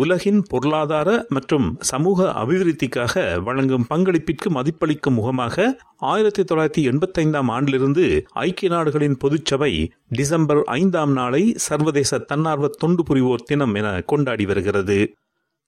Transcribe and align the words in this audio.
உலகின் 0.00 0.40
பொருளாதார 0.48 1.10
மற்றும் 1.28 1.66
சமூக 1.80 2.26
அபிவிருத்திக்காக 2.42 3.14
வழங்கும் 3.42 3.86
பங்களிப்பிற்கு 3.90 4.48
மதிப்பளிக்கும் 4.48 5.16
முகமாக 5.18 5.66
ஆயிரத்தி 6.10 6.42
தொள்ளாயிரத்தி 6.42 6.82
எண்பத்தைந்தாம் 6.90 7.50
ஆண்டிலிருந்து 7.56 8.04
ஐக்கிய 8.42 8.70
நாடுகளின் 8.74 9.16
பொதுச்சபை 9.24 9.72
டிசம்பர் 10.08 10.62
ஐந்தாம் 10.76 11.12
நாளை 11.12 11.42
சர்வதேச 11.66 12.18
தன்னார்வ 12.30 12.68
தொண்டு 12.82 13.04
புரிவோர் 13.08 13.46
தினம் 13.46 13.74
என 13.74 13.88
கொண்டாடி 14.00 14.46
வருகிறது. 14.46 14.98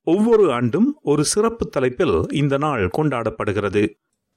ஒவ்வொரு 0.07 0.45
ஆண்டும் 0.53 0.89
ஒரு 1.03 1.25
சிறப்பு 1.25 1.67
தலைப்பில் 1.69 2.17
இந்த 2.33 2.57
நாள் 2.57 2.85
கொண்டாடப்படுகிறது. 2.99 3.85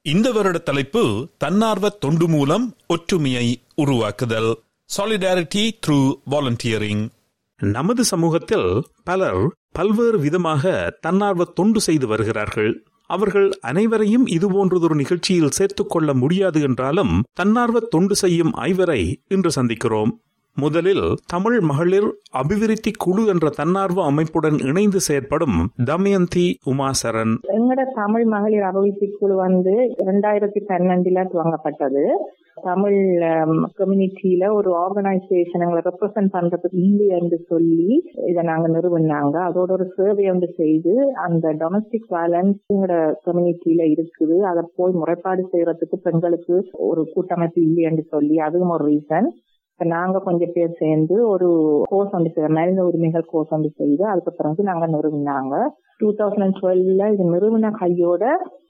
இந்த 0.05 0.27
வருட 0.31 0.57
தலைப்பு 0.69 1.03
தன்னார்வ 1.37 1.89
தொண்டு 2.03 2.27
மூலம் 2.27 2.67
ஒற்றுமையை 2.87 3.47
உருவாக்குதல். 3.75 4.51
சாலிடாரிட்டி 4.89 5.65
த்ரூ 5.83 5.99
வாலண்டியரிங் 6.31 7.03
நமது 7.61 8.03
சமூகத்தில் 8.03 8.69
பலர் 9.03 9.43
பல்வேறு 9.73 10.19
விதமாக 10.19 10.97
தன்னார்வ 11.01 11.43
தொண்டு 11.43 11.81
செய்து 11.81 12.07
வருகிறார்கள். 12.07 12.83
அவர்கள் 13.05 13.51
அனைவரையும் 13.61 14.27
இதுபோன்றதொரு 14.27 14.95
நிகழ்ச்சியில் 14.95 15.49
சேர்த்துக் 15.49 15.89
கொள்ள 15.89 16.13
முடியாது 16.13 16.61
என்றாலும் 16.61 17.23
தன்னார்வ 17.33 17.79
தொண்டு 17.79 18.15
செய்யும் 18.15 18.53
ஐவரை 18.53 19.21
இன்று 19.27 19.51
சந்திக்கிறோம். 19.55 20.11
முதலில் 20.57 21.05
தமிழ் 21.25 21.59
மகளிர் 21.59 22.07
அபிவிருத்தி 22.31 22.91
குழு 22.97 23.21
என்ற 23.25 23.45
தன்னார்வ 23.49 23.99
அமைப்புடன் 24.05 24.57
இணைந்து 24.69 24.99
செயற்படும் 24.99 25.57
தமயந்தி 25.85 26.43
உமாசரன் 26.71 27.33
எங்களோட 27.55 27.83
தமிழ் 27.95 28.25
மகளிர் 28.25 28.65
அபிவிருத்தி 28.69 29.07
குழு 29.19 29.35
வந்து 29.35 29.73
இரண்டாயிரத்தி 30.03 30.61
பன்னெண்டுல 30.69 31.23
துவங்கப்பட்டது. 31.31 32.03
தமிழ் 32.61 32.99
கம்யூனிட்டியில 33.79 34.51
ஒரு 34.53 34.69
ஆர்கனைசேஷன் 34.81 35.63
எங்களை 35.65 35.81
ரெப்ரசென்ட் 35.87 36.33
பண்றதுக்கு 36.35 36.79
இல்லை 36.87 37.07
என்று 37.19 37.39
சொல்லி 37.47 37.87
இதை 38.31 38.43
நாங்க 38.43 38.67
நிறுவனாங்க. 38.67 39.35
அதோட 39.49 39.71
ஒரு 39.77 39.87
சர்வே 39.95 40.27
வந்து 40.29 40.49
செய்து 40.57 40.93
அந்த 41.25 41.55
டொமஸ்டிக் 41.61 42.07
வயலன்ஸ் 42.15 42.59
எங்களோட 42.73 42.99
கம்யூனிட்டியில 43.25 43.87
இருக்குது. 43.95 44.37
அதை 44.51 44.63
போய் 44.75 44.93
முறைப்பாடு 45.01 45.43
செய்யறதுக்கு 45.53 45.99
பெண்களுக்கு 46.07 46.57
ஒரு 46.89 47.03
கூட்டமைப்பு 47.15 47.61
இல்லை 47.61 47.83
என்று 47.83 48.05
சொல்லி 48.13 48.37
அதுவும் 48.49 48.75
ஒரு 48.77 48.85
ரீசன் 48.91 49.29
நாங்க 49.79 50.17
கொஞ்சம் 50.19 50.51
பேர் 50.55 50.79
சேர்ந்து 50.79 51.15
ஒரு 51.27 51.47
கோர்ஸ் 51.83 52.13
வந்து 52.15 52.49
மனித 52.57 52.81
உரிமைகள் 52.83 53.31
கோர்ஸ் 53.31 53.55
வந்து 53.55 53.69
செய்து 53.77 54.03
அதுக்கு 54.07 54.31
பிறகு 54.31 54.63
நாங்க 54.63 54.85
நிறுவினாங்க. 54.87 55.55
டூ 55.99 56.07
தௌசண்ட் 56.19 56.57
டுவெல்ல 56.57 57.07
இது 57.13 57.23
நிறுவன 57.33 57.71
கையோட 57.73 58.23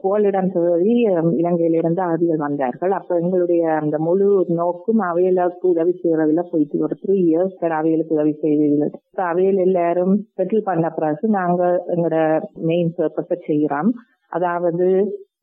கோலிடம் 0.04 0.50
தேடி 0.52 0.94
இலங்கையிலிருந்து 1.40 2.02
இருந்து 2.08 2.46
வந்தார்கள். 2.46 2.92
அப்ப 2.92 3.20
எங்களுடைய 3.20 3.64
அந்த 3.82 3.98
முழு 4.00 4.28
நோக்கும் 4.60 5.02
அவையலுக்கு 5.10 5.68
உதவி 5.70 5.94
செய்யறதுல 6.02 6.44
போயிட்டு 6.52 6.84
ஒரு 6.88 6.98
த்ரீ 7.04 7.18
இயர்ஸ் 7.26 7.58
அவையலுக்கு 7.80 8.18
உதவி 8.18 8.34
செய்வதில்லை 8.44 8.90
அவையில் 9.28 9.62
எல்லாரும் 9.68 10.16
செட்டில் 10.34 10.68
பண்ண 10.70 10.88
பிறகு 10.92 11.28
நாங்க 11.40 11.62
எங்களோட 11.94 12.18
மெயின் 12.64 12.92
பர்பஸை 12.98 13.38
செய்யறோம் 13.50 13.92
அதாவது 14.32 14.88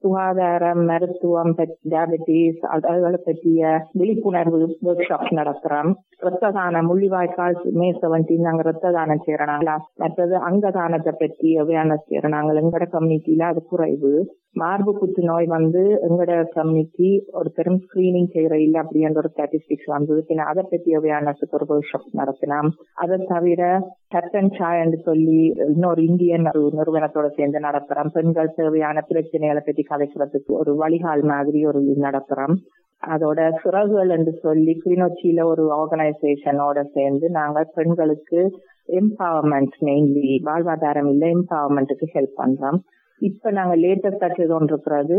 சுகாதாரம் 0.03 0.83
மருத்துவம் 0.91 1.53
டயபெட்டிஸ் 1.93 2.63
அதுகளை 2.75 3.19
பற்றிய 3.27 3.63
விழிப்புணர்வு 4.01 4.59
ஒர்க் 4.91 5.07
ஷாப் 5.09 5.27
நடத்துறோம். 5.39 5.91
ரத்த 6.27 6.51
தானம் 6.57 6.89
முள்ளிவாய்க்கால் 6.91 7.57
மே 7.81 7.89
செவன்டீன் 8.03 8.47
நாங்க 8.49 8.65
ரத்த 8.71 8.93
தானம் 8.97 9.25
செய்யறாங்களா 9.27 9.77
மற்றது 10.03 10.37
அங்க 10.49 10.71
தானத்தை 10.79 11.13
பற்றி 11.23 11.51
அவேர்னஸ் 11.65 12.09
செய்யறாங்க 12.11 12.57
எங்கட 12.63 12.87
கம்யூனிட்டியில 12.97 13.49
அது 13.53 13.63
குறைவு. 13.73 14.13
மார்பு 14.53 14.93
புற்றுநோய் 14.99 15.47
வந்து 15.47 15.83
எங்களோட 16.09 16.45
கம்யூனிட்டி 16.49 17.11
ஒரு 17.33 17.51
பெரும் 17.51 17.79
ஸ்கிரீனிங் 17.79 18.31
செய்யற 18.35 18.55
இல்ல 18.55 18.83
அப்படின்ற 18.83 19.17
ஒரு 19.17 19.31
ஸ்டாட்டிஸ்டிக்ஸ் 19.35 19.87
வந்தது. 19.87 20.25
பின்ன 20.29 20.47
அதை 20.53 20.65
பத்தி 20.71 20.97
அவேர்னஸ் 20.97 21.43
ஒரு 21.51 21.67
ஒர்க் 21.69 21.89
ஷாப் 21.91 22.19
நடத்தினோம். 22.21 22.71
அதை 22.95 23.19
தவிர 23.29 23.91
டட்டன் 24.15 24.51
சாய் 24.59 24.81
என்று 24.81 24.99
சொல்லி 24.99 25.41
இன்னொரு 25.69 26.05
இந்தியன் 26.05 26.43
நிறுவனத்தோட 26.43 27.29
சேர்ந்து 27.37 27.59
நடத்துறோம். 27.59 28.13
பெண்கள் 28.13 28.55
தேவையான 28.57 29.05
பிரச்சனைகளை 29.09 29.63
பற்றி 29.67 29.87
கதைக்கிறதுக்கு 29.91 30.53
ஒரு 30.61 30.75
வழிகால் 30.75 31.23
மாதிரி 31.23 31.67
ஒரு 31.67 31.81
நடத்துறோம். 31.81 32.57
அதோட 33.03 33.41
சிறகுகள் 33.63 34.09
என்று 34.09 34.33
சொல்லி 34.33 34.73
கிளிநொச்சியில 34.85 35.45
ஒரு 35.45 35.65
ஆர்கனைசேஷனோட 35.81 36.83
சேர்ந்து 36.95 37.31
நாங்க 37.31 37.71
பெண்களுக்கு 37.75 38.41
எம்பவர்மெண்ட் 38.89 39.77
மெயின்லி 39.81 40.33
வாழ்வாதாரம் 40.45 41.09
இல்ல 41.09 41.27
எம்பவர்மெண்ட்டுக்கு 41.27 42.07
ஹெல்ப் 42.15 42.37
பண்றோம். 42.37 42.81
இப்ப 43.21 43.51
நாங்க 43.59 43.75
லேட்டஸ்டா 43.85 44.29
செய்து 44.37 44.53
கொண்டிருக்கிறது 44.53 45.19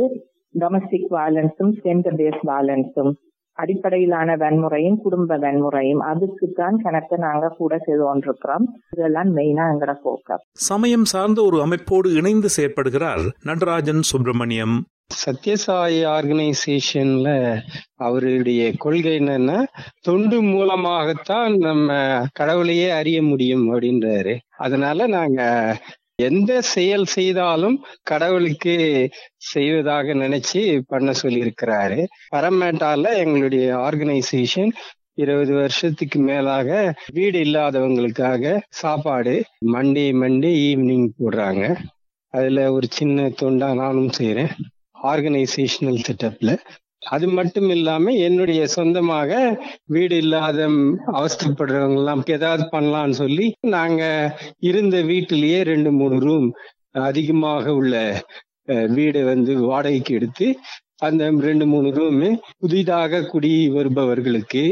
டொமஸ்டிக் 0.55 1.09
வயலன்ஸும் 1.17 1.73
ஜெண்டர் 1.83 2.17
பேஸ்ட் 2.21 2.47
வயலன்ஸும் 2.51 3.11
அடிப்படையிலான 3.57 4.35
வன்முறையும் 4.41 4.97
குடும்ப 5.03 5.37
வன்முறையும். 5.37 6.01
அதுக்கு 6.11 6.45
தான் 6.59 6.77
கணக்கு 6.83 7.15
நாங்க 7.17 7.53
கூட 7.57 7.73
செய்து 7.85 8.03
கொண்டிருக்கிறோம் 8.03 8.65
இதெல்லாம் 8.95 9.29
மெயினா 9.37 9.65
எங்கட 9.73 9.93
போக்கஸ் 10.05 10.45
சமயம் 10.69 11.05
சார்ந்த 11.05 11.41
ஒரு 11.43 11.57
அமைப்போடு 11.65 12.09
இணைந்து 12.19 12.49
செயற்படுகிறார் 12.57 13.23
நடராஜன் 13.49 14.01
சுப்பிரமணியம். 14.11 14.75
சத்யசாயி 15.23 16.01
ஆர்கனைசேஷன்ல 16.15 17.29
அவருடைய 18.05 18.61
கொள்கை 18.77 19.15
என்னன்னா 19.19 19.57
தொண்டு 20.01 20.37
மூலமாகத்தான் 20.41 21.55
நம்ம 21.59 21.89
கடவுளையே 22.39 22.89
அறிய 22.99 23.17
முடியும் 23.23 23.65
அப்படின்றாரு. 23.71 24.35
அதனால 24.57 25.07
நாங்க 25.07 25.41
எந்த 26.21 26.61
செயல் 26.73 27.05
செய்தாலும் 27.05 27.77
கடவுளுக்கு 28.03 28.75
செய்வதாக 29.51 30.13
நினைச்சு 30.13 30.61
பண்ண 30.87 31.13
சொல்லி 31.13 31.41
இருக்கிறாரு 31.43 31.99
பரமேட்டால 32.35 33.13
எங்களுடைய 33.17 33.67
ஆர்கனைசேஷன் 33.87 34.71
இருபது 35.17 35.53
வருஷத்துக்கு 35.53 36.19
மேலாக 36.19 36.67
வீடு 37.13 37.39
இல்லாதவங்களுக்காக 37.43 38.43
சாப்பாடு 38.73 39.33
மண்டே 39.73 40.05
மண்டே 40.21 40.51
ஈவினிங் 40.67 41.09
போடுறாங்க. 41.19 41.63
அதுல 42.33 42.59
ஒரு 42.73 42.87
சின்ன 42.89 43.27
தொண்டா 43.41 43.69
நானும் 43.75 44.11
செய்யறேன் 44.17 44.53
ஆர்கனைசேஷனல் 45.03 46.05
செட்டப்ல 46.07 46.51
அது 47.01 47.27
மட்டும் 47.27 47.69
இல்லாம 47.69 48.11
என்னுடைய 48.17 48.67
சொந்தமாக 48.67 49.31
வீடு 49.85 50.17
இல்லாத 50.17 50.67
அவஸ்தப்படுறவங்க 51.11 51.97
எல்லாம் 51.97 52.23
ஏதாவது 52.27 52.63
பண்ணலாம்னு 52.71 53.11
சொல்லி 53.11 53.47
நாங்க 53.67 54.03
இருந்த 54.59 55.01
வீட்டிலேயே 55.01 55.63
ரெண்டு 55.63 55.91
மூணு 55.91 56.17
ரூம் 56.19 56.47
அதிகமாக 56.91 57.73
உள்ள 57.73 57.95
வீடை 58.87 59.23
வந்து 59.23 59.53
வாடகைக்கு 59.61 60.13
எடுத்து 60.13 60.47
அந்த 60.99 61.29
ரெண்டு 61.41 61.65
மூணு 61.65 61.89
ரூமு 61.89 62.27
புதிதாக 62.59 63.21
குடி 63.23 63.69
வருபவர்களுக்கு 63.69 64.65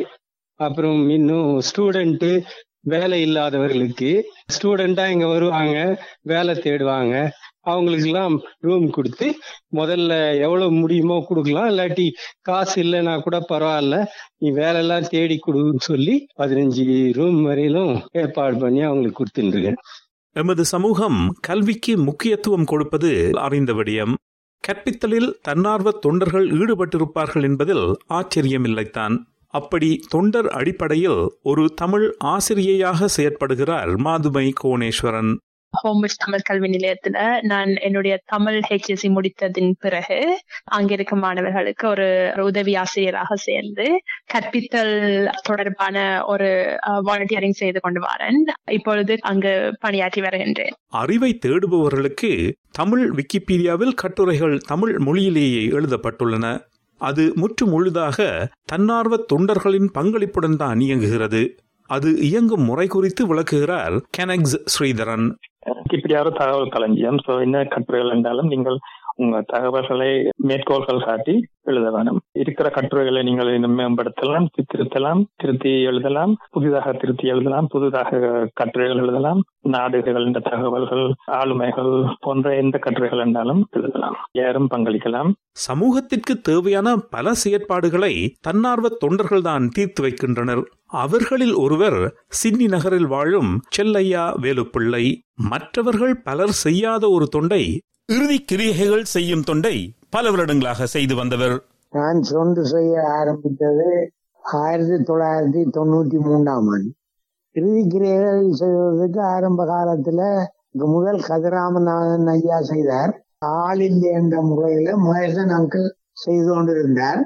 அப்புறம் 0.59 1.09
இன்னும் 1.09 1.51
ஸ்டூடெண்ட்டு 1.59 2.31
வேலை 2.81 3.21
இல்லாதவர்களுக்கு 3.21 4.11
ஸ்டூடெண்டா 4.53 5.05
இங்க 5.09 5.27
வருவாங்க 5.27 5.77
வேலை 6.21 6.53
தேடுவாங்க. 6.55 7.15
அவங்களுக்கெல்லாம் 7.71 8.35
ரூம் 8.59 8.89
கொடுத்து 8.89 9.27
முதல்ல 9.75 10.11
எவ்வளவு 10.39 10.71
முடியுமோ 10.71 11.17
கொடுக்கலாம். 11.27 11.69
இல்லாட்டி 11.69 12.05
காசு 12.41 12.77
இல்லைன்னா 12.83 13.13
கூட 13.21 13.39
பரவாயில்ல. 13.49 13.97
நீ 14.37 14.49
வேலை 14.51 14.81
எல்லாம் 14.81 15.09
தேடி 15.09 15.37
கொடுன்னு 15.47 15.87
சொல்லி 15.89 16.15
பதினஞ்சு 16.37 16.85
ரூம் 17.19 17.41
வரையிலும் 17.43 17.93
ஏற்பாடு 18.11 18.57
பண்ணி 18.57 18.81
அவங்களுக்கு 18.81 19.19
கொடுத்துருக்கேன் 19.19 19.81
எமது 20.35 20.63
சமூகம் 20.65 21.19
கல்விக்கு 21.47 21.93
முக்கியத்துவம் 21.97 22.65
கொடுப்பது 22.65 23.11
அறிந்த 23.45 23.73
விடயம். 23.73 24.13
கற்பித்தலில் 24.63 25.29
தன்னார்வ 25.41 25.89
தொண்டர்கள் 26.05 26.47
ஈடுபட்டிருப்பார்கள் 26.51 27.43
என்பதில் 27.43 27.85
ஆச்சரியமில்லைத்தான். 28.09 29.15
அப்படி 29.53 29.89
தொண்டர் 30.09 30.47
அடிப்படையில் 30.47 31.19
ஒரு 31.41 31.63
தமிழ் 31.75 32.05
ஆசிரியையாக 32.23 33.07
செயற்படுகிறார் 33.15 33.91
மாதுமை 33.97 34.47
கோணேஸ்வரன் 34.63 35.31
ஹோம்ஸ் 35.71 36.15
தமிழ் 36.15 36.39
கல்வி 36.39 36.69
நிலையத்துல 36.69 37.17
நான் 37.41 37.71
என்னுடைய 37.75 38.21
தமிழ் 38.25 38.61
ஹெச்எஸ்சி 38.69 39.07
முடித்ததின் 39.07 39.71
பிறகு 39.79 40.17
அங்க 40.63 41.03
மாணவர்களுக்கு 41.15 41.87
ஒரு 41.87 42.33
உதவி 42.43 42.75
ஆசிரியராக 42.75 43.35
சேர்ந்து 43.35 43.85
கற்பித்தல் 44.33 45.29
தொடர்பான 45.41 46.25
ஒரு 46.25 46.77
வாலண்டியரிங் 47.05 47.59
செய்து 47.61 47.79
கொண்டு 47.79 48.01
வரேன். 48.01 48.71
இப்பொழுது 48.71 49.17
அங்கு 49.21 49.53
பணியாற்றி 49.79 50.21
வருகின்றேன். 50.21 50.73
அறிவை 50.87 51.39
தேடுபவர்களுக்கு 51.45 52.31
தமிழ் 52.71 53.05
விக்கிபீடியாவில் 53.11 53.95
கட்டுரைகள் 53.95 54.57
தமிழ் 54.67 54.97
மொழியிலேயே 54.97 55.63
எழுதப்பட்டுள்ளன. 55.67 56.59
அது 57.01 57.31
முற்று 57.35 57.65
முழுதாக 57.65 58.47
தன்னார்வ 58.65 59.25
தொண்டர்களின் 59.33 59.89
பங்களிப்புடன் 59.97 60.55
தான் 60.55 60.79
இயங்குகிறது. 60.79 61.43
அது 61.89 62.09
இயங்கும் 62.21 62.63
முறை 62.63 62.87
குறித்து 62.87 63.27
விளக்குகிறார் 63.27 63.95
கெனக்ஸ் 64.17 64.57
ஸ்ரீதரன். 64.73 65.25
இப்படியாவது 65.91 66.37
தகவல் 66.37 66.73
களஞ்சியம். 66.75 67.19
சோ 67.27 67.41
என்ன 67.41 67.63
கட்டுரைகள் 67.63 68.15
என்றாலும் 68.15 68.47
நீங்கள் 68.47 68.77
உங்க 69.15 69.37
தகவல்களை 69.47 70.09
மேற்கோள்கள் 70.35 71.05
காட்டி 71.05 71.33
எழுத 71.61 71.91
வேணும் 71.91 72.19
இருக்கிற 72.31 72.69
கட்டுரைகளை 72.69 73.23
நீங்கள் 73.23 73.53
இன்னும் 73.53 73.77
மேம்படுத்தலாம் 73.79 74.45
திருத்தலாம் 74.69 75.21
திருத்தி 75.35 75.71
எழுதலாம் 75.83 76.37
புதிதாக 76.49 76.91
திருத்தி 76.91 77.27
எழுதலாம் 77.27 77.67
புதிதாக 77.67 78.19
கட்டுரைகள் 78.53 78.97
எழுதலாம் 78.97 79.41
நாடுகள் 79.59 80.25
என்ற 80.25 80.39
தகவல்கள் 80.39 81.05
ஆளுமைகள் 81.31 81.93
போன்ற 82.19 82.55
எந்த 82.55 82.77
கட்டுரைகள் 82.77 83.19
என்றாலும் 83.19 83.67
எழுதலாம். 83.71 84.17
யாரும் 84.31 84.69
பங்களிக்கலாம். 84.71 85.31
சமூகத்திற்கு 85.51 86.35
தேவையான 86.41 86.95
பல 87.09 87.31
செயற்பாடுகளை 87.43 88.13
தன்னார்வ 88.41 88.87
தொண்டர்கள்தான் 89.05 89.67
தீர்த்து 89.67 90.01
வைக்கின்றனர். 90.01 90.63
அவர்களில் 90.89 91.53
ஒருவர் 91.53 91.97
சின்னி 92.39 92.67
நகரில் 92.67 93.07
வாழும் 93.07 93.51
செல்லையா 93.77 94.23
வேலுப்பிள்ளை. 94.41 95.05
மற்றவர்கள் 95.49 96.21
பலர் 96.21 96.51
செய்யாத 96.51 97.09
ஒரு 97.09 97.27
தொண்டை 97.27 97.81
இறுதி 98.05 98.37
கிரியைகள் 98.41 99.03
செய்யும் 99.03 99.41
தொண்டை 99.41 99.93
பல 100.09 100.29
வருடங்களாக 100.29 100.85
செய்து 100.85 101.15
வந்தவர். 101.15 101.55
நான் 101.89 102.21
சொந்து 102.31 102.61
செய்ய 102.61 103.03
ஆரம்பித்தது 103.07 104.11
ஆயிரத்தி 104.43 105.13
தொள்ளாயிரத்தி 105.13 105.61
தொண்ணூத்தி 105.77 106.19
மூன்றாம் 106.19 106.67
ஆண்டு. 106.67 106.91
இறுதி 107.51 107.87
கிரியைகள் 107.87 108.51
செய்வதற்கு 108.51 109.21
ஆரம்ப 109.21 109.65
காலத்துல 109.65 110.45
முதல் 110.71 111.21
கதிராமநாதன் 111.27 112.27
ஐயா 112.27 112.61
செய்தார். 112.61 113.23
ஆளில் 113.37 114.01
என்ற 114.01 114.41
முறையில 114.41 114.97
மகேசன் 114.97 115.53
அங்கிள் 115.59 115.89
செய்து 116.11 116.49
கொண்டிருந்தார். 116.53 117.21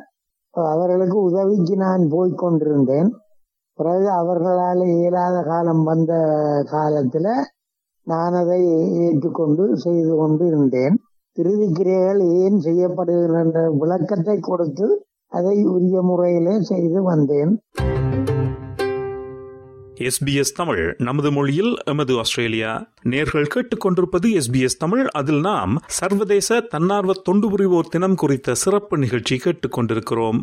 அவர்களுக்கு 0.49 1.17
உதவிக்கு 1.21 1.75
நான் 1.75 2.01
போய்கொண்டிருந்தேன் 2.11 3.09
பிறகு 3.73 4.09
அவர்களால் 4.09 4.81
இயலாத 4.85 5.43
காலம் 5.47 5.83
வந்த 5.83 6.13
காலத்தில் 6.71 7.31
நான் 8.03 8.33
அதை 8.33 8.61
ஏற்றுக்கொண்டு 8.99 9.77
செய்து 9.77 10.15
கொண்டு 10.15 10.47
இருந்தேன் 10.47 10.99
இறுதி 11.33 11.71
கிரியைகள் 11.73 12.19
ஏன் 12.19 12.59
செய்யப்படுகின்ற 12.63 13.77
விளக்கத்தை 13.77 14.37
கொடுத்து 14.41 15.05
அதை 15.27 15.63
உரிய 15.63 16.01
முறையிலே 16.01 16.61
செய்து 16.61 17.03
வந்தேன். 17.03 17.61
எஸ்பிஎஸ் 19.99 20.55
தமிழ் 20.55 20.95
நமது 20.97 21.31
மொழியில் 21.31 21.75
எமது 21.85 22.17
ஆஸ்திரேலியா. 22.17 22.87
நேர்கள் 23.09 23.49
கேட்டுக்கொண்டிருப்பது 23.55 24.39
எஸ்பிஎஸ் 24.39 24.79
தமிழ். 24.79 25.07
அதில் 25.07 25.39
நாம் 25.39 25.79
சர்வதேச 25.87 26.59
தன்னார்வ 26.59 27.11
தொண்டு 27.23 27.49
புரிவோர் 27.49 27.89
தினம் 27.89 28.15
குறித்த 28.15 28.53
சிறப்பு 28.53 28.97
நிகழ்ச்சி 28.97 29.35
கேட்டுக்கொண்டிருக்கிறோம். 29.35 30.41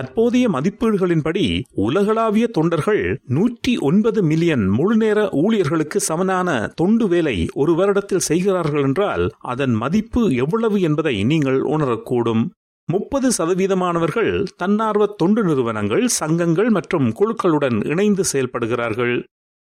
தற்போதைய 0.00 0.46
மதிப்பீடுகளின்படி 0.48 1.46
உலகளாவிய 1.86 2.44
தொண்டர்கள் 2.46 3.02
நூற்றி 3.26 3.72
ஒன்பது 3.78 4.20
மில்லியன் 4.22 4.64
முழுநேர 4.68 5.18
ஊழியர்களுக்கு 5.40 5.98
சமனான 6.00 6.48
தொண்டு 6.74 7.06
வேலை 7.08 7.34
ஒரு 7.54 7.72
வருடத்தில் 7.72 8.24
செய்கிறார்கள் 8.28 8.82
என்றால் 8.82 9.24
அதன் 9.52 9.74
மதிப்பு 9.74 10.22
எவ்வளவு 10.34 10.80
என்பதை 10.80 11.14
நீங்கள் 11.24 11.60
உணரக்கூடும். 11.74 12.42
முப்பது 12.88 13.28
சதவீதமானவர்கள் 13.38 14.32
தன்னார்வ 14.56 15.06
தொண்டு 15.20 15.44
நிறுவனங்கள் 15.44 16.06
சங்கங்கள் 16.08 16.70
மற்றும் 16.70 17.08
குழுக்களுடன் 17.18 17.78
இணைந்து 17.84 18.24
செயல்படுகிறார்கள். 18.32 19.14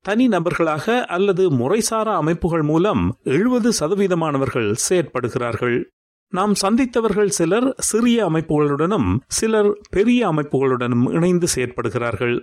தனி 0.05 0.27
நபர்களாக 0.27 1.05
அல்லது 1.15 1.45
முறைசாரா 1.51 2.13
அமைப்புகள் 2.15 2.63
மூலம் 2.63 3.03
எழுபது 3.23 3.71
சதவீதமானவர்கள் 3.79 4.69
செயற்படுகிறார்கள். 4.89 5.79
நாம் 6.31 6.53
சந்தித்தவர்கள் 6.61 7.31
சிலர் 7.37 7.73
சிறிய 7.77 8.25
அமைப்புகளுடனும் 8.25 9.17
சிலர் 9.27 9.69
பெரிய 9.89 10.27
அமைப்புகளுடனும் 10.27 11.11
இணைந்து 11.11 11.47
செயற்படுகிறார்கள். 11.55 12.35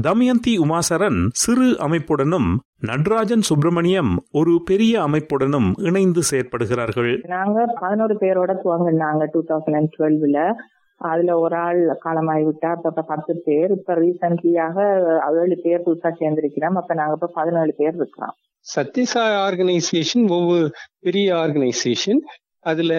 தமயந்தி 0.00 0.52
உமாசரன் 0.58 1.26
சிறு 1.32 1.68
அமைப்புடனும் 1.86 2.48
நடராஜன் 2.80 3.40
சுப்பிரமணியம் 3.40 4.12
ஒரு 4.30 4.62
பெரிய 4.64 5.02
அமைப்புடனும் 5.02 5.70
இணைந்து 5.76 6.22
செயற்படுகிறார்கள். 6.30 7.26
நாங்க 7.26 7.76
பதினோரு 7.80 8.14
பேரோட 8.14 8.54
துவங்கினாங்க 8.64 9.26
டூ 9.30 9.42
தௌசண்ட் 9.48 9.76
அண்ட் 9.76 9.94
டுவெல்வ்ல 9.98 10.52
அதுல 10.96 11.38
ஒரு 11.38 11.56
ஆள் 11.56 11.96
காலமாகி 12.00 12.42
விட்டா 12.42 12.70
அப்ப 12.74 13.02
பத்து 13.02 13.42
பேர். 13.44 13.70
இப்ப 13.70 13.94
ரீசன்ட்லியாக 13.94 14.76
ஏழு 15.42 15.58
பேர் 15.62 15.82
புதுசா 15.86 16.12
சேர்ந்திருக்கிறோம். 16.20 16.78
அப்ப 16.82 16.94
நாங்க 16.94 17.12
இப்ப 17.12 17.30
பதினேழு 17.34 17.74
பேர் 17.76 17.94
இருக்கிறோம். 17.94 18.34
சத்யசாய் 18.76 19.38
ஆர்கனைசேஷன் 19.46 20.28
ஒவ்வொரு 20.28 20.70
பெரிய 20.98 21.34
ஆர்கனைசேஷன் 21.34 22.20
அதுல 22.70 22.92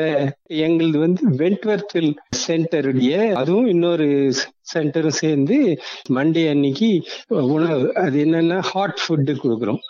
எங்களது 0.59 0.97
வந்து 0.99 1.21
வென்ட்வர்த்தில் 1.41 2.11
சென்டருடைய 2.47 3.13
அதுவும் 3.33 3.67
இன்னொரு 3.67 4.07
சென்டரும் 4.73 5.19
சேர்ந்து 5.21 5.57
மண்டே 6.13 6.43
அன்னைக்கு 6.49 6.89
உணவு 7.49 7.87
அது 8.03 8.17
என்னன்னா 8.25 8.59
ஹாட் 8.71 8.99
ஃபுட்டு 9.03 9.35
கொடுக்குறோம். 9.43 9.81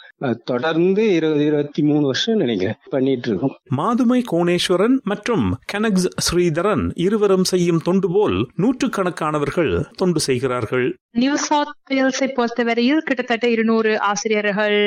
தொடர்ந்து 0.43 1.13
இருபது 1.13 1.45
இருபத்தி 1.45 1.83
மூணு 1.83 2.05
வருஷம் 2.05 2.35
நினைக்கிறேன். 2.35 2.75
பண்ணிட்டு 2.89 3.29
இருக்கோம் 3.29 3.55
மாதுமை 3.69 4.23
கோணேஸ்வரன் 4.31 4.97
மற்றும் 5.03 5.57
கனக்ஸ் 5.73 6.07
ஸ்ரீதரன் 6.25 6.91
இருவரும் 6.95 7.43
செய்யும் 7.43 7.79
தொண்டு 7.79 8.09
போல் 8.11 8.47
நூற்றுக்கணக்கானவர்கள் 8.57 9.85
தொண்டு 9.95 10.19
செய்கிறார்கள். 10.19 10.97
நியூ 11.11 11.35
சவுத் 11.35 11.75
வேல்ஸை 11.91 12.27
பொறுத்தவரையில் 12.33 12.99
கிட்டத்தட்ட 12.99 13.49
இருநூறு 13.49 13.99
ஆசிரியர்கள் 13.99 14.79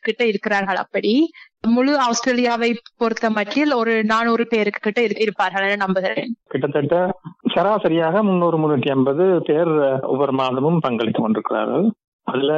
கிட்ட 0.00 0.26
இருக்கிறார்கள் 0.26 0.76
அப்படி. 0.76 1.30
முழு 1.68 1.98
ஆஸ்திரேலியாவை 1.98 2.78
பொறுத்த 2.96 3.30
மட்டில் 3.30 3.74
ஒரு 3.74 4.04
நானூறு 4.04 4.46
பேருக்கு 4.46 4.80
கிட்ட 4.80 5.02
இருப்பார்கள் 5.02 5.76
நம்புகிறேன். 5.76 6.36
கிட்டத்தட்ட 6.48 7.18
சராசரியாக 7.54 8.22
முன்னூறு 8.22 8.56
முன்னூத்தி 8.58 8.88
ஐம்பது 8.88 9.42
பேர் 9.44 9.72
ஒவ்வொரு 10.00 10.32
மாதமும் 10.32 10.80
பங்களித்துக் 10.80 11.22
கொண்டிருக்கிறார்கள். 11.22 11.92
அதுல 12.24 12.52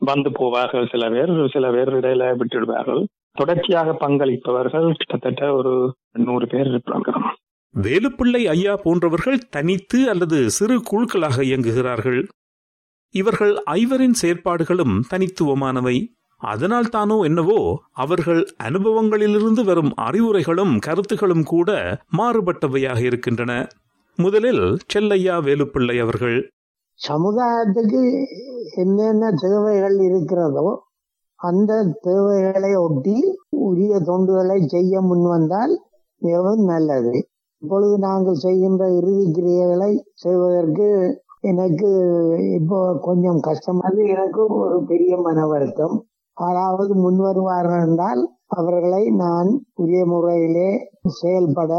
வந்து 0.00 0.30
போவார்கள் 0.30 0.90
சில 0.90 1.04
பேர் 1.10 1.32
சில 1.52 1.70
பேர் 1.70 1.92
இடையில 1.94 2.24
விட்டுடுவார்கள் 2.40 3.02
தொடர்ச்சியாக 3.32 3.96
பங்களிப்பவர்கள் 4.00 4.86
கிட்டத்தட்ட 4.92 5.54
ஒரு 5.54 5.72
நூறு 6.12 6.46
பேர் 6.46 6.68
இருப்பாங்க. 6.68 7.10
வேலுப்பிள்ளை 7.74 8.42
ஐயா 8.46 8.74
போன்றவர்கள் 8.76 9.38
தனித்து 9.50 9.98
அல்லது 10.08 10.50
சிறு 10.50 10.76
குழுக்களாக 10.90 11.38
இயங்குகிறார்கள். 11.42 12.20
இவர்கள் 13.14 13.54
ஐவரின் 13.70 14.16
செயற்பாடுகளும் 14.22 14.94
தனித்துவமானவை. 15.10 15.96
அதனால் 16.40 16.88
தானோ 16.88 17.16
என்னவோ 17.20 17.60
அவர்கள் 17.92 18.40
அனுபவங்களிலிருந்து 18.62 19.62
வரும் 19.64 19.92
அறிவுரைகளும் 19.96 20.74
கருத்துகளும் 20.78 21.44
கூட 21.44 21.70
மாறுபட்டவையாக 22.18 23.00
இருக்கின்றன. 23.02 23.52
முதலில் 24.18 24.64
செல்லையா 24.86 25.36
வேலுப்பிள்ளை 25.38 25.96
அவர்கள். 26.00 26.38
சமுதாயத்துக்கு 27.00 28.00
என்னென்ன 28.74 29.30
தேவைகள் 29.42 29.96
இருக்கிறதோ 30.00 30.68
அந்த 31.40 31.72
தேவைகளை 32.06 32.70
ஒட்டி 32.76 33.16
உரிய 33.66 33.94
தொண்டுகளை 34.08 34.58
செய்ய 34.66 35.00
முன் 35.00 35.24
வந்தால் 35.32 35.74
மிகவும் 36.22 36.62
நல்லது. 36.64 37.14
இப்பொழுது 37.62 37.96
நாங்கள் 37.98 38.42
செய்கின்ற 38.44 38.84
இறுதி 38.98 39.26
கிரியைகளை 39.36 39.92
செய்வதற்கு 40.14 40.86
எனக்கு 41.42 41.88
இப்போ 42.58 42.78
கொஞ்சம் 43.00 43.40
கஷ்டமாக 43.40 43.96
எனக்கு 44.14 44.42
ஒரு 44.60 44.78
பெரிய 44.84 45.12
மன 45.16 45.46
வருத்தம். 45.46 45.94
யாராவது 46.36 46.94
முன் 46.94 47.20
வருவார்கள் 47.26 47.84
என்றால் 47.88 48.22
அவர்களை 48.56 49.02
நான் 49.22 49.50
உரிய 49.74 50.02
முறையிலே 50.06 50.70
செயல்பட 51.20 51.72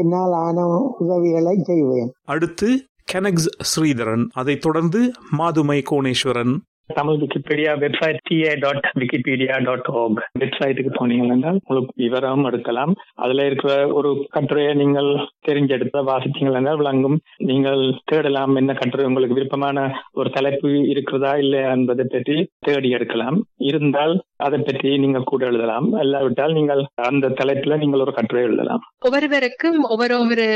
என்னால் 0.00 0.34
ஆன 0.46 0.66
உதவிகளை 0.98 1.56
செய்வேன். 1.62 2.10
அடுத்து 2.24 2.68
கெனக்ஸ் 3.12 3.48
ஸ்ரீதரன் 3.62 4.24
அதைத் 4.32 4.60
தொடர்ந்து 4.60 5.00
Mathumai 5.30 5.82
Koneswaran 5.90 6.54
Tamil 6.96 7.18
Wikipedia 7.20 7.72
website 7.82 8.18
TA 8.28 8.52
dot 8.62 8.86
Wikipedia 9.00 9.56
dot 9.66 9.88
org 10.00 10.20
வெப்சைட்டுக்கு 10.42 10.90
போனீங்கன்னா 10.98 11.50
உங்களுக்கு 11.68 11.94
விவரம் 12.02 12.46
எடுக்கலாம். 12.50 12.92
அதுல 13.24 13.44
இருக்கிற 13.48 13.72
ஒரு 13.98 14.10
கட்டுரையை 14.36 14.72
நீங்கள் 14.74 15.10
தெரிஞ்செடுத்த 15.48 16.02
வாசித்தீங்கள் 16.10 16.58
என்றால் 16.60 16.80
விளங்கும். 16.82 17.16
நீங்கள் 17.50 17.82
தேடலாம் 18.04 18.54
என்ன 18.60 18.74
கட்டுரை 18.80 19.06
உங்களுக்கு 19.06 19.38
விருப்பமான 19.38 19.76
ஒரு 20.20 20.30
தலைப்பு 20.30 20.70
இருக்கிறதா 20.92 21.32
இல்லை 21.42 21.60
என்பதை 21.74 22.06
பற்றி 22.14 22.36
தேடி 22.68 22.90
எடுக்கலாம். 22.98 23.38
இருந்தால் 23.70 24.14
அதை 24.46 24.58
பற்றி 24.60 24.90
நீங்கள் 25.04 25.28
கூட 25.32 25.44
எழுதலாம். 25.46 25.88
இல்லாவிட்டால் 26.04 26.56
நீங்கள் 26.58 26.82
அந்த 27.10 27.32
தலைப்புல 27.42 27.78
நீங்கள் 27.78 28.04
ஒரு 28.06 28.12
கட்டுரை 28.12 28.44
எழுதலாம். 28.48 28.82
ஒவ்வொருவருக்கும் 28.98 29.78
ஒவ்வொரு 29.92 30.16
ஒரு 30.24 30.48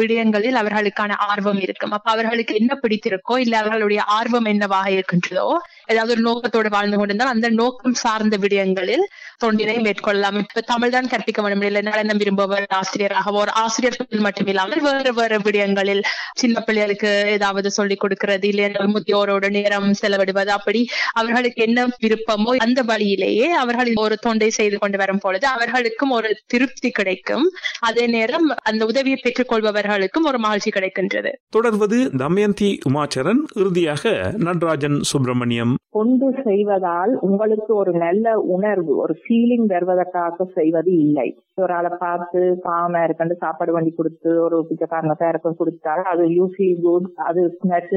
விடயங்களில் 0.00 0.60
அவர்களுக்கான 0.62 1.12
ஆர்வம் 1.30 1.62
இருக்கும். 1.66 1.90
அப்ப 1.90 2.10
அவர்களுக்கு 2.16 2.54
என்ன 2.54 2.72
பிடித்திருக்கோ 2.82 3.34
இல்ல 3.38 3.54
அவர்களுடைய 3.58 4.02
ஆர்வம் 4.18 4.50
என்னவாக 4.54 4.90
இருக்கின்றதோ 4.90 5.48
ஏதாவது 5.86 6.12
ஒரு 6.12 6.20
நோக்கத்தோடு 6.20 6.68
வாழ்ந்து 6.68 6.96
கொண்டிருந்தால் 6.96 7.34
அந்த 7.34 7.48
நோக்கம் 7.50 7.94
சார்ந்த 7.94 8.36
விடயங்களில் 8.36 9.04
தொண்டினை 9.44 9.76
மேற்கொள்ளலாம். 9.86 10.38
இப்ப 10.38 10.60
தமிழ் 10.60 10.90
தான் 10.90 11.08
கற்பிக்க 11.08 11.42
வேண்டும். 11.42 11.62
இல்லை 11.62 11.82
நலனம் 11.82 12.20
விரும்புவர் 12.22 12.66
ஆசிரியராக 12.68 13.32
ஒரு 13.32 13.52
ஆசிரியர்கள் 13.52 14.24
மட்டும் 14.26 14.46
இல்லாமல் 14.46 14.80
வேறு 14.80 15.14
வேறு 15.14 15.38
விடயங்களில் 15.38 16.02
சின்ன 16.34 16.60
பிள்ளைகளுக்கு 16.60 17.24
ஏதாவது 17.26 17.70
சொல்லிக் 17.70 18.00
கொடுக்கிறது 18.00 18.48
இல்லை 18.48 18.70
முதியோரோட 18.94 19.50
நேரம் 19.50 19.88
செலவிடுவது 20.02 20.48
அப்படி 20.48 20.82
அவர்களுக்கு 21.12 21.62
என்ன 21.62 21.86
விருப்பமோ 22.02 22.54
அந்த 22.56 22.82
வழியிலேயே 22.82 23.50
அவர்கள் 23.52 23.92
ஒரு 23.94 24.16
தொண்டை 24.18 24.50
செய்து 24.50 24.78
கொண்டு 24.78 24.98
வரும் 24.98 25.18
பொழுது 25.18 25.46
அவர்களுக்கும் 25.46 26.10
ஒரு 26.10 26.30
திருப்தி 26.46 26.90
கிடைக்கும். 26.90 27.46
அதே 27.80 28.06
நேரம் 28.06 28.48
அந்த 28.62 28.84
உதவியை 28.84 29.20
பெற்றுக் 29.22 29.52
கொள்பவர்களுக்கும் 29.52 30.24
ஒரு 30.24 30.38
மகிழ்ச்சி 30.38 30.70
கிடைக்கின்றது. 30.70 31.32
தொடர்வது 31.48 32.10
தமயந்தி 32.16 32.78
உமாச்சரன் 32.88 33.42
இறுதியாக 33.54 34.32
நடராஜன் 34.36 35.00
சுப்பிரமணியம். 35.02 35.75
கொண்டு 35.90 36.26
செய்வதால் 36.44 37.12
உங்களுக்கு 37.20 37.72
ஒரு 37.74 37.92
நல்ல 37.96 38.26
உணர்வு 38.54 38.92
ஒரு 38.96 39.14
ஃபீலிங் 39.20 39.66
வருவதற்காக 39.66 40.46
செய்வது 40.54 40.92
இல்லை. 41.04 41.28
ஒரு 41.56 41.72
ஆளை 41.72 41.90
பார்த்து 41.98 42.40
பாம 42.66 43.02
இருக்கண்டு 43.06 43.36
சாப்பாடு 43.36 43.72
வண்டி 43.72 43.92
கொடுத்து 43.92 44.30
ஒரு 44.42 44.58
பிச்சைக்காரங்க 44.68 45.16
பேருக்கு 45.18 45.52
கொடுத்தாலும் 45.54 46.10
அது 46.12 46.24
யூ 46.36 46.46
ஃபீல் 46.54 46.82
குட் 46.82 47.08
அது 47.28 47.42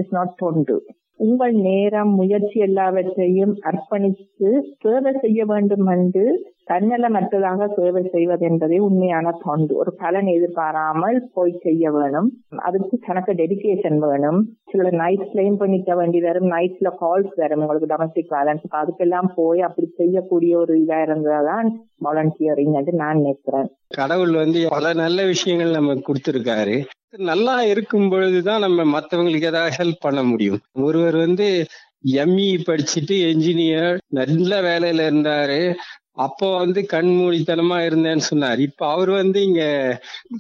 இஸ் 0.02 0.16
நாட் 0.18 0.34
தொண்டு 0.38 0.78
உங்கள் 1.26 1.56
நேரம் 1.68 2.12
முயற்சி 2.16 2.58
எல்லாவற்றையும் 2.60 3.54
அர்ப்பணித்து 3.70 4.50
சேவை 4.84 5.12
செய்ய 5.22 5.46
வேண்டும் 5.46 5.86
என்று 5.96 6.24
தன்னலமற்றதாக 6.70 7.68
சேவை 7.76 8.02
செய்வது 8.12 8.44
என்பதே 8.50 8.78
உண்மையான 8.88 9.32
தொண்டு. 9.44 9.76
ஒரு 9.76 9.92
பலன் 10.02 10.26
எதிர்பாராமல் 10.26 11.18
போய் 11.34 11.60
செய்ய 11.62 11.92
வேணும். 11.92 12.28
அதுக்கு 12.68 13.00
தனக்கு 13.08 13.34
டெடிகேஷன் 13.34 13.98
வேணும். 13.98 14.40
சில 14.72 14.90
நைட் 14.90 15.26
கிளைம் 15.34 15.58
பண்ணிக்க 15.58 15.96
வேண்டி 15.96 16.22
வரும். 16.22 16.52
நைட்ல 16.52 16.92
கால்ஸ் 17.02 17.34
வரும். 17.36 17.60
உங்களுக்கு 17.60 17.90
டொமஸ்டிக் 17.94 18.34
வேலன்ஸ் 18.36 18.68
அதுக்கெல்லாம் 18.82 19.30
போய் 19.36 19.60
அப்படி 19.60 19.90
செய்யக்கூடிய 19.98 20.58
ஒரு 20.58 20.76
இதா 20.84 21.02
இருந்ததுதான் 21.02 21.70
வாலண்டியரிங் 22.06 22.78
என்று 22.82 22.94
நான் 22.94 23.16
நினைக்கிறேன். 23.16 23.70
கடவுள் 23.88 24.34
வந்து 24.34 24.62
பல 24.70 24.94
நல்ல 24.94 25.26
விஷயங்கள் 25.26 25.78
நமக்கு 25.80 26.06
கொடுத்திருக்காரு. 26.10 26.78
நல்லா 27.14 27.62
இருக்கும் 27.66 28.10
பொழுதுதான் 28.10 28.60
நம்ம 28.60 28.84
மத்தவங்களுக்கு 28.94 29.46
ஏதாவது 29.46 29.78
ஹெல்ப் 29.78 30.02
பண்ண 30.02 30.24
முடியும். 30.24 30.60
ஒருவர் 30.82 31.18
வந்து 31.18 31.48
எம்இ 32.18 32.52
படிச்சுட்டு 32.68 33.16
என்ஜினியர் 33.30 33.96
நல்ல 34.18 34.52
வேலையில 34.62 35.08
இருந்தாரு. 35.10 35.62
அப்போ 36.18 36.58
வந்து 36.58 36.80
கண்மூடித்தனமா 36.92 37.78
இருந்தேன்னு 37.80 38.24
சொன்னார். 38.24 38.60
இப்ப 38.60 38.88
அவர் 38.92 39.10
வந்து 39.14 39.40
இங்க 39.44 39.64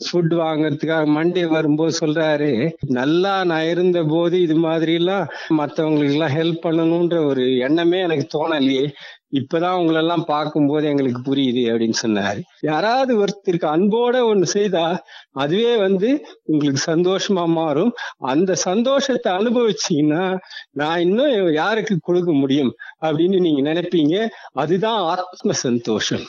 ஃபுட் 0.01 0.33
வாங்கறதுக்காக 0.39 1.05
மண்டே 1.17 1.43
வரும்போது 1.49 1.93
சொல்றாரு 1.99 2.49
நல்லா 2.93 3.43
நான் 3.43 3.65
இருந்த 3.65 4.03
போது 4.05 4.41
இது 4.41 4.55
மாதிரி 4.59 4.93
எல்லாம் 4.93 5.25
மத்தவங்களுக்கு 5.57 6.13
எல்லாம் 6.13 6.35
ஹெல்ப் 6.35 6.65
பண்ணணும்ன்ற 6.65 7.19
ஒரு 7.25 7.45
எண்ணமே 7.59 7.99
எனக்கு 7.99 8.27
தோணலையே. 8.33 8.85
இப்பதான் 9.31 9.79
உங்களெல்லாம் 9.79 10.23
பார்க்கும்போது 10.23 10.87
எங்களுக்கு 10.87 11.21
புரியுது 11.25 11.63
அப்படின்னு 11.71 11.97
சொன்னாரு. 12.01 12.41
யாராவது 12.61 13.25
ஒருத்தருக்கு 13.25 13.67
அன்போட 13.75 14.15
ஒண்ணு 14.31 14.41
செய்தா 14.41 15.01
அதுவே 15.31 15.75
வந்து 15.77 16.09
உங்களுக்கு 16.43 16.81
சந்தோஷமா 16.91 17.45
மாறும். 17.47 17.91
அந்த 18.17 18.55
சந்தோஷத்தை 18.55 19.33
அனுபவிச்சீங்கன்னா 19.33 20.37
நான் 20.71 20.99
இன்னும் 20.99 21.53
யாருக்கு 21.53 21.97
கொடுக்க 22.01 22.33
முடியும் 22.33 22.73
அப்படின்னு 23.01 23.39
நீங்க 23.39 23.73
நினைப்பீங்க. 23.73 24.27
அதுதான் 24.51 25.01
ஆத்ம 25.01 25.51
சந்தோஷம். 25.51 26.25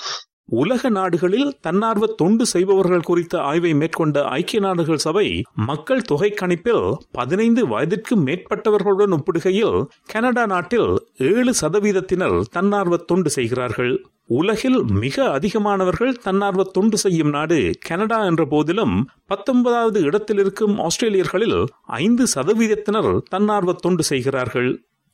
உலக 0.50 0.88
நாடுகளில் 0.88 1.50
தன்னார்வ 1.60 2.06
தொண்டு 2.06 2.46
செய்பவர்கள் 2.46 3.00
குறித்த 3.00 3.34
ஆய்வை 3.40 3.74
மேற்கொண்ட 3.74 4.24
ஐக்கிய 4.28 4.60
நாடுகள் 4.60 4.96
சபை 4.96 5.26
மக்கள் 5.54 6.02
தொகை 6.02 6.30
கணிப்பில் 6.40 6.84
பதினைந்து 7.12 7.66
வயதிற்கு 7.66 8.16
மேற்பட்டவர்களுடன் 8.16 9.14
ஒப்பிடுகையில் 9.16 9.78
கனடா 10.06 10.46
நாட்டில் 10.46 10.90
ஏழு 11.16 11.54
சதவீதத்தினர் 11.60 12.38
தன்னார்வ 12.50 12.96
தொண்டு 12.96 13.30
செய்கிறார்கள். 13.30 13.94
உலகில் 14.26 14.80
மிக 15.02 15.16
அதிகமானவர்கள் 15.38 16.12
தன்னார்வ 16.22 16.62
தொண்டு 16.62 16.96
செய்யும் 16.98 17.30
நாடு 17.30 17.58
கனடா 17.88 18.24
என்ற 18.24 18.44
போதிலும் 18.44 19.08
பத்தொன்பதாவது 19.26 20.00
இடத்தில் 20.00 20.38
இருக்கும் 20.38 20.76
ஆஸ்திரேலியர்களில் 20.78 21.58
ஐந்து 22.02 22.26
சதவீதத்தினர் 22.34 23.12
தன்னார்வ 23.28 23.72
தொண்டு 23.72 24.02
செய்கிறார்கள். 24.02 24.70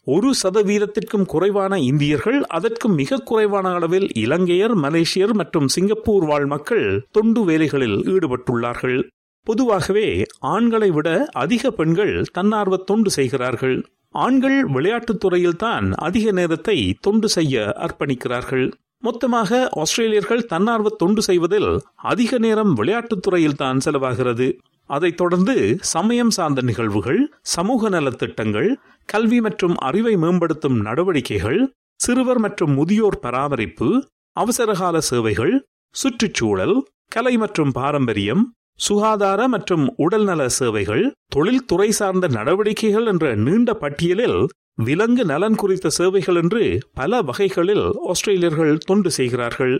ஒரு 0.09 0.35
சதவீதத்திற்கும் 0.43 1.27
குறைவான 1.27 1.81
இந்தியர்கள் 1.81 2.45
அதற்கும் 2.45 2.95
மிக 2.95 3.17
குறைவான 3.17 3.69
அளவில் 3.73 4.13
இலங்கையர் 4.15 4.77
மலேசியர் 4.77 5.33
மற்றும் 5.33 5.69
சிங்கப்பூர் 5.69 6.25
வாழ் 6.25 6.47
மக்கள் 6.47 7.07
தொண்டு 7.11 7.45
வேலைகளில் 7.45 7.97
ஈடுபட்டுள்ளார்கள். 7.97 9.03
பொதுவாகவே 9.43 10.25
ஆண்களை 10.39 10.91
விட 10.91 11.29
அதிக 11.33 11.71
பெண்கள் 11.71 12.25
தன்னார்வ 12.33 12.77
தொண்டு 12.77 13.11
செய்கிறார்கள். 13.11 13.85
ஆண்கள் 14.11 14.65
விளையாட்டுத் 14.65 15.25
துறையில்தான் 15.25 15.93
அதிக 15.95 16.31
நேரத்தை 16.31 16.97
தொண்டு 17.01 17.29
செய்ய 17.29 17.75
அர்ப்பணிக்கிறார்கள். 17.77 18.73
மொத்தமாக 19.03 19.51
ஆஸ்திரேலியர்கள் 19.81 20.47
தன்னார்வ 20.47 20.89
தொண்டு 20.97 21.23
செய்வதில் 21.23 21.71
அதிக 22.05 22.39
நேரம் 22.39 22.73
விளையாட்டுத் 22.75 23.23
துறையில் 23.23 23.57
தான் 23.57 23.79
செலவாகிறது. 23.79 24.49
அதைத் 24.91 25.17
தொடர்ந்து 25.17 25.55
சமயம் 25.87 26.31
சார்ந்த 26.31 26.61
நிகழ்வுகள் 26.63 27.21
சமூக 27.49 27.89
நலத்திட்டங்கள் 27.89 28.69
கல்வி 29.09 29.41
மற்றும் 29.41 29.75
அறிவை 29.81 30.15
மேம்படுத்தும் 30.17 30.79
நடவடிக்கைகள் 30.81 31.61
சிறுவர் 32.01 32.39
மற்றும் 32.39 32.75
முதியோர் 32.75 33.21
பராமரிப்பு 33.21 33.89
அவசரகால 34.37 34.97
சேவைகள் 35.01 35.55
சுற்றுச்சூழல் 35.95 36.77
கலை 37.09 37.35
மற்றும் 37.37 37.73
பாரம்பரியம் 37.73 38.43
சுகாதார 38.77 39.49
மற்றும் 39.49 39.85
உடல்நல 39.97 40.49
சேவைகள் 40.49 41.05
தொழில்துறை 41.29 41.91
சார்ந்த 41.91 42.29
நடவடிக்கைகள் 42.29 43.07
என்ற 43.07 43.35
நீண்ட 43.35 43.75
பட்டியலில் 43.75 44.47
விலங்கு 44.75 45.25
நலன் 45.25 45.55
குறித்த 45.55 45.89
சேவைகள் 45.89 46.35
என்று 46.35 46.79
பல 46.95 47.23
வகைகளில் 47.23 47.87
ஆஸ்திரேலியர்கள் 48.05 48.79
தொண்டு 48.79 49.11
செய்கிறார்கள். 49.11 49.77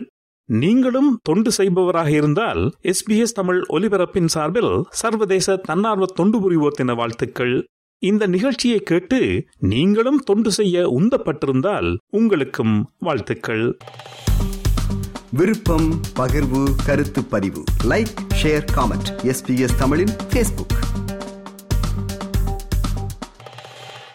நீங்களும் 0.49 1.19
தொண்டு 1.23 1.51
செய்பவராக 1.51 2.09
இருந்தால் 2.09 2.71
எஸ்பிஎஸ் 2.83 3.37
தமிழ் 3.39 3.61
ஒலிபரப்பின் 3.69 4.25
சார்பில் 4.25 4.83
சர்வதேச 4.89 5.55
தன்னார்வ 5.55 6.05
தொண்டு 6.05 6.39
புரிவோர் 6.39 6.77
தின 6.79 6.93
வாழ்த்துக்கள். 6.93 7.55
இந்த 8.03 8.27
நிகழ்ச்சியை 8.27 8.79
கேட்டு 8.79 9.43
நீங்களும் 9.59 10.19
தொண்டு 10.19 10.51
செய்ய 10.51 10.87
உந்தப்பட்டிருந்தால் 10.99 11.95
உங்களுக்கும் 12.11 12.75
வாழ்த்துக்கள். 12.99 13.77
விருப்பம் 15.31 16.01
பகிர்வு 16.15 16.75
கருத்து 16.85 17.23
பதிவு. 17.23 17.63
லைக் 17.83 18.13
ஷேர் 18.41 18.65
காமெண்ட் 18.75 19.09
எஸ்பிஎஸ் 19.23 19.75
தமிழின் 19.77 20.15
ஃபேஸ்புக் 20.29 20.75